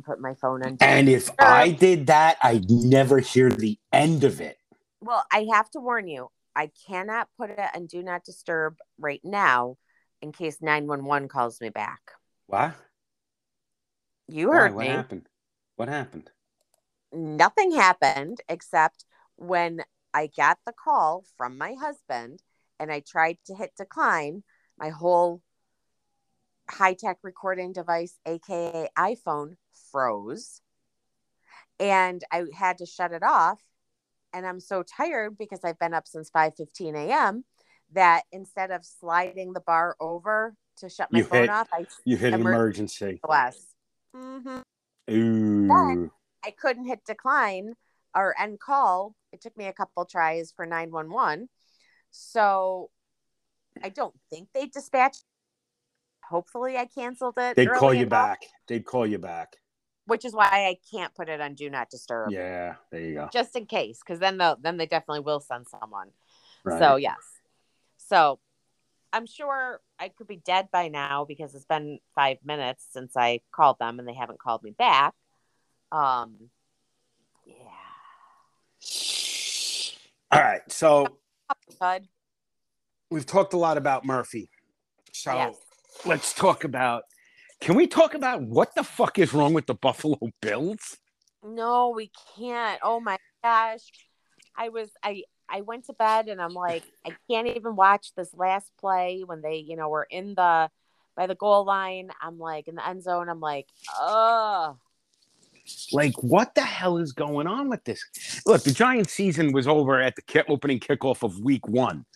[0.00, 0.76] didn't put my phone on.
[0.80, 4.58] And if I did that, I'd never hear the end of it.
[5.00, 9.20] Well, I have to warn you, I cannot put it on do not disturb right
[9.24, 9.76] now
[10.20, 12.00] in case 911 calls me back.
[12.46, 12.74] What?
[14.28, 14.54] You Why?
[14.54, 14.92] heard What me.
[14.92, 15.26] happened?
[15.76, 16.30] What happened?
[17.12, 19.04] Nothing happened except
[19.36, 19.82] when
[20.12, 22.42] I got the call from my husband
[22.78, 24.42] and I tried to hit decline,
[24.78, 25.42] my whole
[26.80, 29.56] high tech recording device, aka iPhone,
[29.92, 30.62] froze.
[31.78, 33.60] And I had to shut it off.
[34.32, 37.44] And I'm so tired because I've been up since 5 15 a.m.
[37.92, 41.84] that instead of sliding the bar over to shut my You phone hit- off, I
[42.06, 43.20] You hit an Emer- emergency.
[43.26, 43.74] SOS.
[44.14, 44.60] hmm
[45.10, 46.10] Ooh.
[46.42, 47.74] I couldn't hit decline
[48.14, 49.14] or end call.
[49.32, 51.50] It took me a couple tries for 911.
[52.10, 52.90] So
[53.84, 55.24] I don't think they dispatched.
[56.30, 57.56] Hopefully, I canceled it.
[57.56, 58.42] They'd call you back.
[58.68, 59.56] They'd call you back.
[60.06, 63.28] which is why I can't put it on Do Not Disturb, Yeah, there you go.
[63.32, 66.10] just in case, because then they'll then they definitely will send someone.
[66.64, 66.78] Right.
[66.78, 67.18] So yes,
[67.96, 68.38] so
[69.12, 73.40] I'm sure I could be dead by now because it's been five minutes since I
[73.52, 75.14] called them and they haven't called me back.
[75.90, 76.50] Um,
[77.44, 77.54] yeah.
[80.32, 80.62] All right.
[80.68, 81.18] So
[83.10, 84.50] we've talked a lot about Murphy.
[85.12, 85.56] So Yes.
[86.04, 87.04] Let's talk about.
[87.60, 90.96] Can we talk about what the fuck is wrong with the Buffalo Bills?
[91.44, 92.80] No, we can't.
[92.82, 93.82] Oh my gosh.
[94.56, 98.32] I was I I went to bed and I'm like I can't even watch this
[98.34, 100.70] last play when they, you know, were in the
[101.16, 102.10] by the goal line.
[102.20, 103.28] I'm like in the end zone.
[103.28, 104.78] I'm like, "Oh,
[105.92, 108.02] Like, what the hell is going on with this?
[108.46, 112.06] Look, the Giants season was over at the opening kickoff of week one.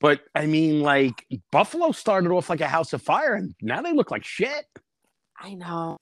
[0.00, 3.92] But I mean, like, Buffalo started off like a house of fire, and now they
[3.92, 4.66] look like shit.
[5.40, 5.96] I know."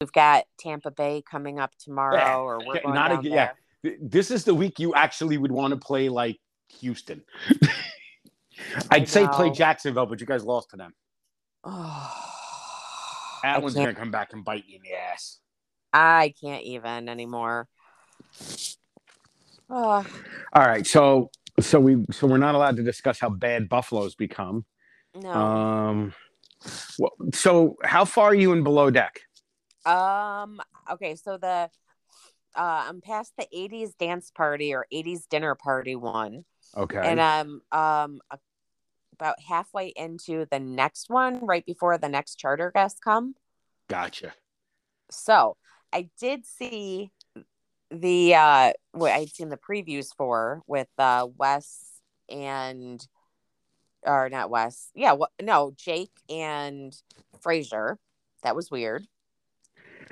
[0.00, 3.52] We've got Tampa Bay coming up tomorrow Yeah, or we're going not down yeah.
[3.82, 3.96] there.
[4.00, 6.36] This is the week you actually would want to play like
[6.80, 7.22] Houston.
[8.90, 9.50] I'd say play.
[9.50, 10.92] Jacksonville, but you guys lost to them.
[11.64, 12.12] Oh,
[13.42, 15.38] That I one's can't- to come back and bite you in the ass.
[15.94, 17.66] I can't even anymore.
[19.70, 20.04] Oh,
[20.52, 21.30] All right, so
[21.60, 24.64] so we so we're not allowed to discuss how bad Buffalo's become.
[25.14, 25.32] no.
[25.32, 26.14] Um,
[26.98, 29.20] well, so how far are you in below deck?
[29.84, 30.60] Um.
[30.90, 31.14] Okay.
[31.16, 31.70] So the
[32.56, 36.44] uh, I'm past the '80s dance party or '80s dinner party one,
[36.76, 38.20] Okay, and I'm um
[39.18, 43.34] about halfway into the next one, right before the next charter guests come.
[43.88, 44.34] gotcha.
[45.10, 45.56] So
[45.92, 47.12] I did see
[48.00, 51.82] the uh what I'd seen the previews for with uh Wes
[52.28, 53.06] and
[54.02, 54.90] or not Wes.
[54.94, 56.96] Yeah, what no, Jake and
[57.40, 57.98] Fraser.
[58.42, 59.06] That was weird.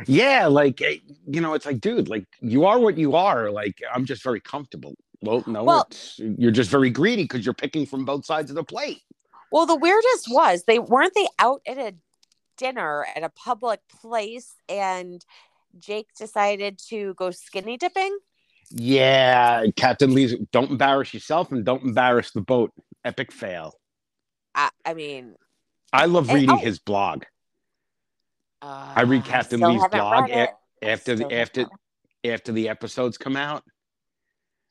[0.06, 0.96] Yeah, like eh,
[1.26, 3.50] you know, it's like, dude, like you are what you are.
[3.50, 4.94] Like I'm just very comfortable.
[5.22, 8.56] Well, no, Well- it's, you're just very greedy because you're picking from both sides of
[8.56, 9.02] the plate.
[9.52, 11.94] Well, the weirdest was they weren't they out at a
[12.56, 15.24] dinner at a public place and
[15.78, 18.16] Jake decided to go skinny dipping.
[18.70, 20.34] Yeah, Captain Lee's.
[20.52, 22.72] Don't embarrass yourself and don't embarrass the boat.
[23.04, 23.74] Epic fail.
[24.54, 25.34] I, I mean,
[25.92, 26.58] I love And- reading oh.
[26.58, 27.24] his blog
[28.64, 30.30] uh, I read Captain Lee's blog.
[30.30, 30.48] I
[30.80, 31.66] after the after
[32.24, 33.62] after the episodes come out.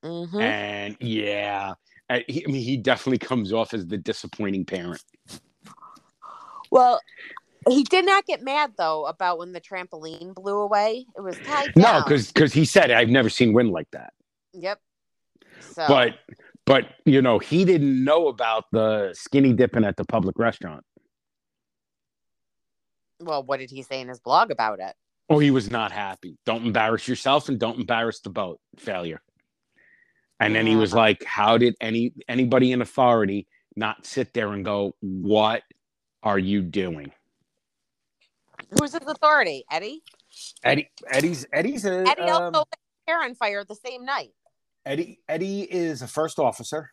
[0.03, 0.41] Mhm.
[0.41, 1.73] And yeah,
[2.09, 5.03] uh, he, I mean, he definitely comes off as the disappointing parent.
[6.71, 6.99] Well,
[7.69, 11.05] he did not get mad though about when the trampoline blew away.
[11.17, 12.03] It was tied No, down.
[12.07, 14.13] because he said I've never seen wind like that.
[14.53, 14.79] yep.
[15.59, 16.15] So, But
[16.65, 20.83] but you know he didn't know about the skinny dipping at the public restaurant.
[23.19, 24.93] well, what did he say in his blog about it?
[25.29, 26.37] Oh, he was not happy.
[26.45, 28.59] Don't embarrass yourself and don't embarrass the boat.
[28.77, 29.21] Failure.
[30.39, 33.47] And then he was like, "How did any anybody in authority
[33.77, 35.63] not sit there and go, what
[36.21, 37.11] are you doing?"
[38.71, 39.65] Who's his authority?
[39.71, 40.03] Eddie.
[40.63, 44.31] Eddie Eddie's Eddie's a Eddie also um, lit his hair on fire the same night.
[44.85, 46.91] Eddie Eddie is a first officer.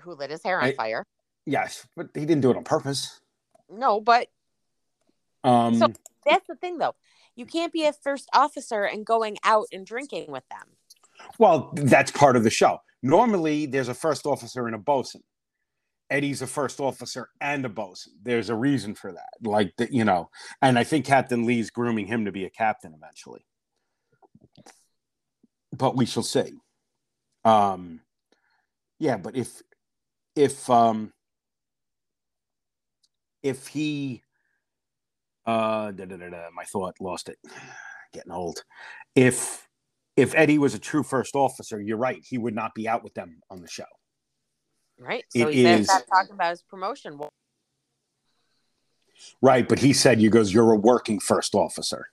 [0.00, 1.04] Who lit his hair on I- fire?
[1.46, 3.20] Yes, but he didn't do it on purpose.
[3.70, 4.28] No, but
[5.44, 5.92] Um, So-
[6.26, 6.94] that's the thing though.
[7.36, 10.76] You can't be a first officer and going out and drinking with them.
[11.38, 12.78] well, that's part of the show.
[13.02, 15.22] Normally, there's a first officer and a bosun.
[16.10, 18.14] Eddie's a first officer and a bosun.
[18.22, 20.30] There's a reason for that, like the, you know.
[20.62, 23.44] And I think Captain Lee's grooming him to be a captain eventually.
[25.76, 26.52] But we shall see.
[27.44, 28.00] Um,
[28.98, 29.62] yeah, but if
[30.34, 31.12] if um
[33.42, 34.22] if he
[35.46, 37.38] uh da, da, da, my thought lost it
[38.14, 38.62] getting old.
[39.14, 39.66] If
[40.16, 42.24] if Eddie was a true first officer, you're right.
[42.28, 43.84] He would not be out with them on the show.
[44.98, 45.24] Right.
[45.30, 47.18] So It he is- talking about his promotion.
[47.18, 47.30] Well,
[49.42, 52.10] Right, but he said you goes, you're a working first officer.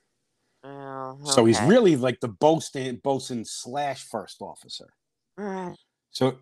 [0.64, 4.94] oh, So he's really like the bosun, bosun slash first officer.
[5.40, 5.76] Mm.
[6.12, 6.40] So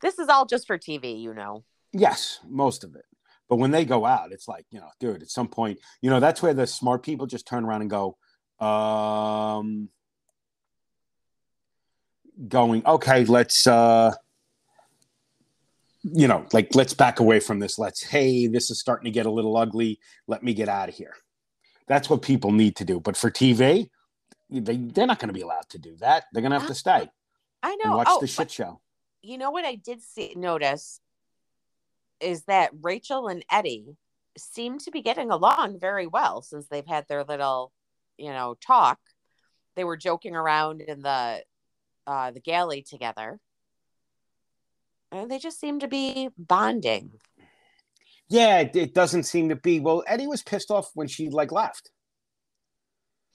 [0.00, 1.64] This is all just for TV, you know.
[1.92, 3.04] yes, most of it.
[3.48, 6.20] But when they go out, it's like, you know, dude, at some point, you know,
[6.20, 8.16] that's where the smart people just turn around and go,
[8.64, 9.88] um,
[12.48, 14.14] going, okay, let's, uh,
[16.02, 17.78] you know, like, let's back away from this.
[17.78, 20.00] Let's, hey, this is starting to get a little ugly.
[20.26, 21.14] Let me get out of here.
[21.86, 23.00] That's what people need to do.
[23.00, 23.88] But for TV,
[24.50, 26.24] they, they're not going to be allowed to do that.
[26.32, 27.08] They're going to have to stay
[27.62, 27.96] I and know.
[27.96, 28.80] watch oh, the shit show.
[29.22, 31.00] you know what I did see notice
[32.20, 33.96] is that Rachel and Eddie
[34.36, 37.72] seem to be getting along very well since they've had their little,
[38.16, 38.98] you know, talk.
[39.76, 41.42] They were joking around in the
[42.06, 43.38] uh the galley together.
[45.12, 47.12] And they just seem to be bonding.
[48.28, 49.78] Yeah, it, it doesn't seem to be.
[49.78, 51.90] Well, Eddie was pissed off when she like left.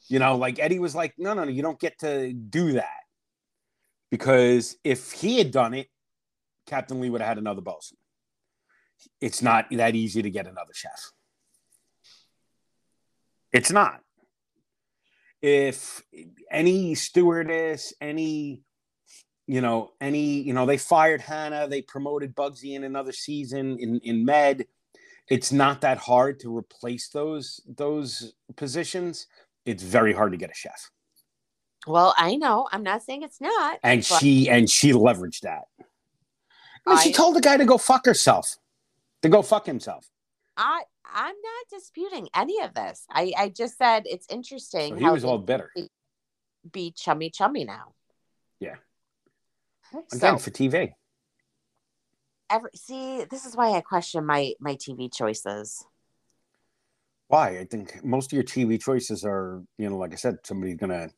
[0.07, 2.97] You know, like Eddie was like, no, no, no, you don't get to do that.
[4.09, 5.87] Because if he had done it,
[6.65, 7.97] Captain Lee would have had another bosun.
[9.21, 11.11] It's not that easy to get another chef.
[13.53, 13.99] It's not.
[15.41, 16.01] If
[16.49, 18.63] any stewardess, any,
[19.47, 23.99] you know, any, you know, they fired Hannah, they promoted Bugsy in another season in,
[24.01, 24.65] in Med.
[25.29, 29.27] It's not that hard to replace those those positions.
[29.65, 30.89] It's very hard to get a chef.
[31.85, 32.67] Well, I know.
[32.71, 33.79] I'm not saying it's not.
[33.83, 35.63] And but she and she leveraged that.
[36.85, 38.57] I mean, she told the guy to go fuck herself.
[39.21, 40.09] To go fuck himself.
[40.55, 40.83] I
[41.13, 43.05] I'm not disputing any of this.
[43.09, 45.71] I I just said it's So interesting he how was all bitter.
[46.71, 47.93] be chummy chummy now.
[49.93, 50.01] Yeah.
[50.07, 50.93] So for TV.
[52.49, 55.85] every see, this is why I question my my TV choices.
[57.27, 57.59] Why?
[57.59, 61.09] I think most of your TV choices are, you know, like I said, somebody's gonna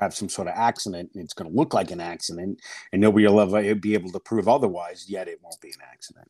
[0.00, 2.60] have some sort of accident and it's gonna look like an accident,
[2.92, 6.28] and nobody will ever be able to prove otherwise, yet it won't be an accident.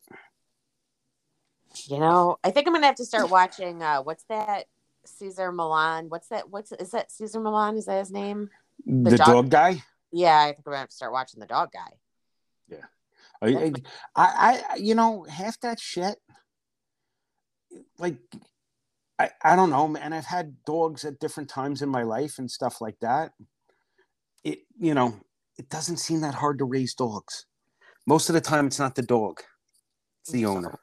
[1.84, 3.82] You know, I think I'm gonna have to start watching.
[3.82, 4.64] uh What's that?
[5.04, 6.08] Cesar Millan.
[6.08, 6.50] What's that?
[6.50, 7.12] What's is that?
[7.12, 7.76] Cesar Millan?
[7.76, 8.50] Is that his name?
[8.84, 9.82] The, dog- dog guy?
[10.12, 11.96] Yeah, I think I'm gonna have to start watching the dog guy.
[12.68, 12.84] Yeah,
[13.42, 13.72] I,
[14.14, 16.18] I, I- you know, half that shit,
[17.98, 18.16] like,
[19.18, 20.12] I, I don't know, man.
[20.12, 23.32] I've had dogs at different times in my life and stuff like that.
[24.44, 25.20] It, you know,
[25.58, 27.46] it doesn't seem that hard to raise dogs.
[28.06, 29.40] Most of the time, it's not the dog;
[30.22, 30.78] it's the owner.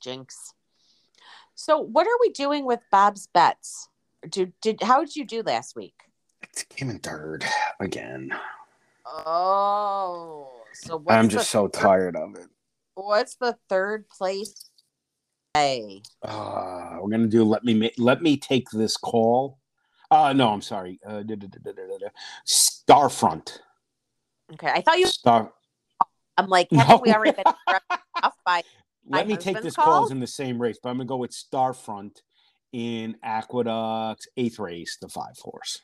[0.00, 0.52] Jinx.
[1.54, 3.88] So, what are we doing with Bob's bets?
[4.28, 5.94] Did did how did you do last week?
[6.42, 7.44] It came in third
[7.80, 8.32] again.
[9.06, 12.48] Oh, so what's I'm just so third- tired of it.
[12.94, 14.70] What's the third place?
[15.54, 17.42] Hey, Uh, we're gonna do.
[17.44, 19.58] Let me ma- let me take this call.
[20.10, 21.00] Uh, no, I'm sorry.
[21.06, 22.08] Uh, da- da- da-.
[22.46, 23.58] Starfront.
[24.52, 24.68] okay.
[24.68, 25.06] I thought you.
[25.06, 25.52] Star.
[26.36, 27.00] I'm like, No.
[27.04, 27.44] we already been
[28.22, 28.62] off by?
[29.06, 29.84] Let me take this call?
[29.84, 32.22] calls in the same race, but I'm gonna go with Starfront
[32.72, 35.80] in Aqueduct's eighth race, the five horse.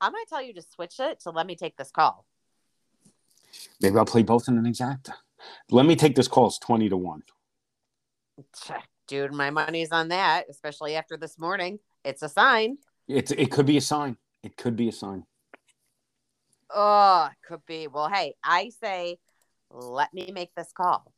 [0.00, 2.24] I'm gonna tell you to switch it to let me take this call.
[3.80, 5.14] Maybe I'll play both in an exacta.
[5.70, 6.48] Let me take this call.
[6.48, 7.22] It's twenty to one.
[9.06, 11.78] Dude, my money's on that, especially after this morning.
[12.04, 12.78] It's a sign.
[13.08, 14.16] It's it could be a sign.
[14.42, 15.24] It could be a sign.
[16.72, 17.88] Oh, could be.
[17.88, 19.18] Well, hey, I say,
[19.70, 21.10] let me make this call.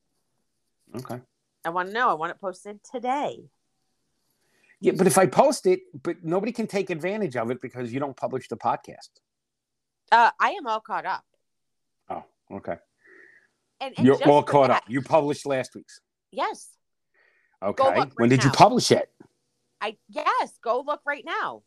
[0.96, 1.20] Okay.
[1.64, 2.08] I want to know.
[2.08, 3.40] I want it posted today.
[4.80, 8.00] Yeah, but if I post it, but nobody can take advantage of it because you
[8.00, 9.10] don't publish the podcast.
[10.10, 11.24] Uh, I am all caught up.
[12.08, 12.76] Oh, okay.
[13.80, 14.82] And, and You're all caught that- up.
[14.88, 16.00] You published last week's.
[16.32, 16.68] Yes.
[17.62, 17.84] Okay.
[17.84, 19.10] look when right did you publish it?
[19.80, 20.52] I yes.
[20.62, 21.62] Go look right now.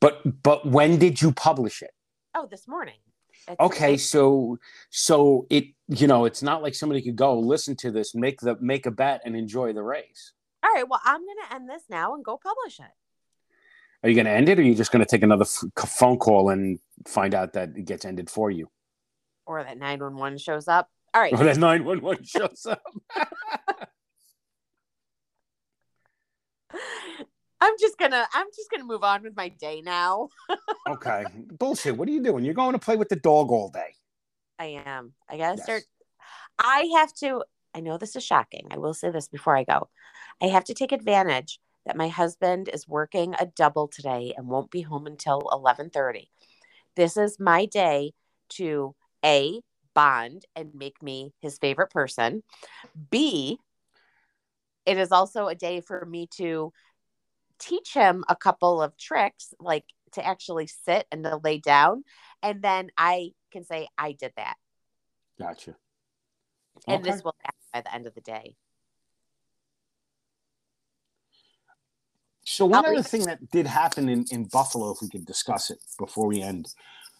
[0.00, 1.92] But but when did you publish it?
[2.34, 2.96] Oh, this morning.
[3.48, 4.58] It's- Okay, so
[4.90, 8.56] so it you know it's not like somebody could go listen to this, make the
[8.60, 10.32] make a bet, and enjoy the race.
[10.62, 10.88] All right.
[10.88, 12.86] Well, I'm gonna end this now and go publish it.
[14.04, 15.88] Are you going to end it, or are you just going to take another f-
[15.88, 18.68] phone call and find out that it gets ended for you,
[19.46, 20.90] Or that 911 shows up.
[21.14, 21.32] All right.
[21.32, 22.82] or that nine one one shows up?
[27.60, 30.28] I'm just gonna I'm just gonna move on with my day now.
[30.88, 31.24] Okay,
[31.60, 31.96] bullshit.
[31.96, 32.44] What are you doing?
[32.44, 33.94] You're going to play with the dog all day.
[34.58, 35.12] I am.
[35.30, 35.62] I gotta Yes.
[35.62, 35.82] start.
[36.58, 37.44] I have to.
[37.74, 38.68] I know this is shocking.
[38.70, 39.88] I will say this before I go.
[40.42, 44.70] I have to take advantage that my husband is working a double today and won't
[44.70, 46.30] be home until 11:30.
[46.94, 48.12] This is my day
[48.50, 49.60] to A
[49.94, 52.42] bond and make me his favorite person.
[53.10, 53.58] B
[54.84, 56.72] it is also a day for me to
[57.58, 62.02] teach him a couple of tricks like to actually sit and to lay down
[62.42, 64.56] and then I can say I did that.
[65.38, 65.76] Gotcha.
[66.88, 67.10] And Okay.
[67.12, 68.56] this will happen by the end of the day.
[72.44, 75.70] So one I'll other thing that did happen in, in Buffalo, if we could discuss
[75.70, 76.74] it before we end,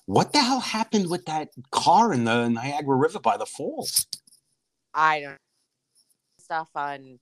[0.06, 4.06] what the hell happened with that car in the Niagara River by the falls?
[4.92, 5.38] I don't
[6.38, 7.18] stuff on.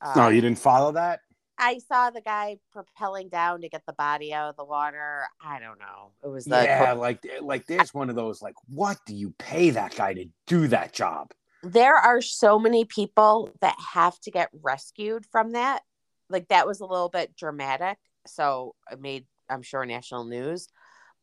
[0.00, 1.20] Uh, No, you didn't follow that.
[1.58, 5.24] I saw the guy propelling down to get the body out of the water.
[5.44, 6.12] I don't know.
[6.24, 9.68] It was the Yeah, like like there's one of those like, what do you pay
[9.70, 11.32] that guy to do that job?
[11.62, 15.82] There are so many people that have to get rescued from that.
[16.28, 20.68] Like that was a little bit dramatic, so it made I'm sure national news.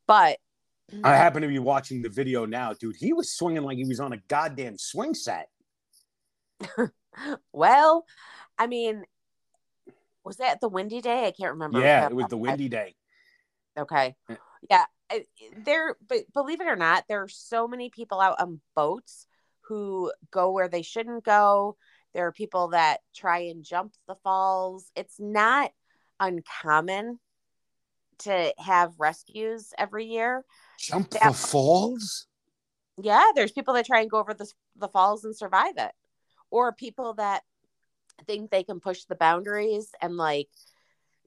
[0.06, 0.40] But
[1.04, 2.96] I happen to be watching the video now, dude.
[2.98, 5.48] He was swinging like he was on a goddamn swing set.
[7.54, 8.06] well,
[8.58, 9.04] I mean,
[10.24, 11.26] was that the windy day?
[11.28, 11.80] I can't remember.
[11.80, 12.96] Yeah, it was the windy day.
[13.78, 14.16] Okay.
[14.30, 14.36] Yeah.
[14.70, 14.86] Yeah.
[15.10, 15.26] I-
[15.58, 19.28] There, but believe it or not, there are so many people out on boats
[19.68, 21.78] who go where they shouldn't go.
[22.14, 24.92] There are people that try and jump the falls.
[24.96, 25.72] It's not
[26.20, 27.20] uncommon
[28.20, 30.44] to have rescues every year.
[30.80, 31.30] Jump Yeah.
[31.30, 32.28] the falls?
[32.98, 35.92] Yeah, there's people that try and go over the, the falls and survive it,
[36.50, 37.44] or people that
[38.26, 40.50] think they can push the boundaries and like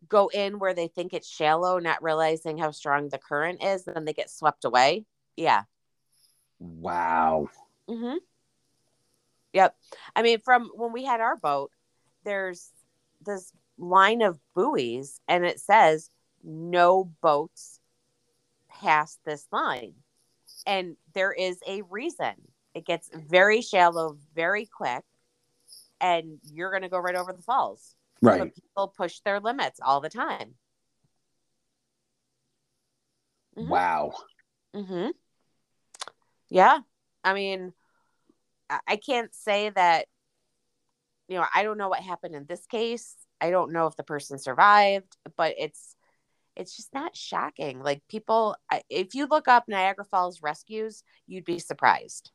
[0.08, 3.94] go in where they think it's shallow, not realizing how strong the current is, and
[3.94, 5.04] then they get swept away.
[5.36, 5.64] Yeah.
[6.58, 7.48] Wow.
[7.88, 8.16] Mm-hmm.
[9.52, 9.76] Yep.
[10.14, 11.72] I mean, from when we had our boat,
[12.24, 12.70] there's
[13.24, 16.10] this line of buoys, and it says
[16.44, 17.80] no boats
[18.68, 19.94] past this line.
[20.66, 22.34] And there is a reason.
[22.74, 25.04] It gets very shallow very quick,
[26.00, 27.94] and you're going to go right over the falls.
[28.22, 28.38] Right.
[28.38, 30.54] But people push their limits all the time.
[33.56, 33.68] Mhm.
[33.68, 34.12] Wow.
[34.74, 35.08] Mm-hmm.
[36.48, 36.80] Yeah.
[37.24, 37.72] I mean,
[38.86, 40.06] I can't say that,
[41.28, 43.16] you know, I don't know what happened in this case.
[43.40, 45.96] I don't know if the person survived, but it's,
[46.56, 47.80] it's just not shocking.
[47.82, 48.56] Like people,
[48.88, 52.30] if you look up Niagara Falls rescues, you'd be surprised.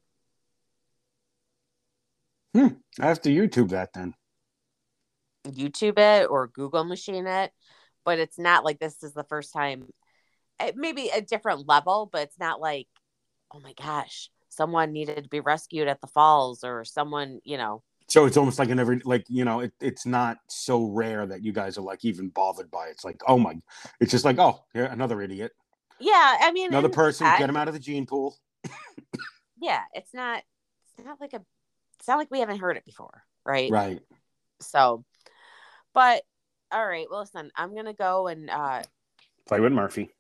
[2.53, 2.67] Hmm.
[2.99, 4.13] I have to YouTube that then.
[5.45, 7.51] YouTube it or Google machine it,
[8.03, 9.87] but it's not like this is the first time.
[10.59, 12.87] It may be a different level, but it's not like,
[13.53, 17.83] oh my gosh, someone needed to be rescued at the falls or someone, you know.
[18.07, 21.43] So it's almost like an every like you know it, it's not so rare that
[21.43, 22.91] you guys are like even bothered by it.
[22.91, 23.55] It's like oh my,
[23.99, 25.51] it's just like oh here another idiot,
[25.99, 28.37] Yeah, I mean, another person, that- get him out of the gene pool.
[29.57, 30.43] Yeah, it's not.
[30.97, 31.41] It's not like a.
[31.97, 33.71] It's not like we haven't heard it before, right?
[33.71, 34.01] Right.
[34.59, 35.05] So,
[35.93, 36.23] but
[36.71, 37.07] all right.
[37.09, 38.83] Well, listen, I'm gonna go and uh,
[39.47, 40.11] Play with Murphy.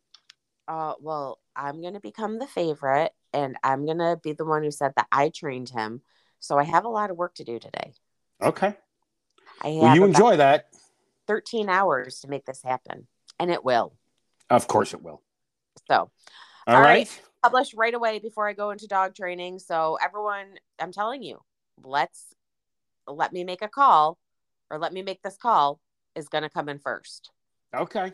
[0.67, 4.93] uh, well, I'm gonna become the favorite, and I'm gonna be the one who said
[4.95, 6.01] that I trained him.
[6.39, 7.93] So I have a lot of work to do today.
[8.41, 8.75] Okay.
[9.61, 10.67] I Well, you enjoy that.
[11.27, 13.07] 13 hours to make this happen,
[13.39, 13.95] and it will.
[14.49, 15.21] Of course it will.
[15.87, 16.11] So
[16.67, 17.07] All All right.
[17.07, 17.21] right.
[17.43, 19.59] publish right away before I go into dog training.
[19.59, 21.39] So everyone, I'm telling you,
[21.83, 22.33] let's
[23.07, 24.17] let me make a call
[24.71, 25.79] or let me make this call
[26.15, 27.29] is going to come in first.
[27.75, 28.13] Okay.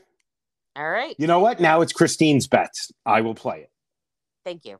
[0.75, 1.15] All right.
[1.17, 1.61] You know what?
[1.61, 2.91] Now it's Christine's bets.
[3.05, 3.71] I will play it.
[4.43, 4.79] Thank you.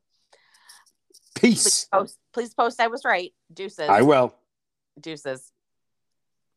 [1.35, 1.88] Please Peace.
[1.91, 3.31] post, please post I was right.
[3.53, 3.89] Deuces.
[3.89, 4.33] I will.
[5.00, 5.51] Deuces.